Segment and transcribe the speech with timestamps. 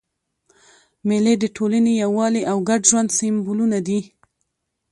[1.07, 3.99] مېلې د ټولني د یووالي او ګډ ژوند سېمبولونه دي.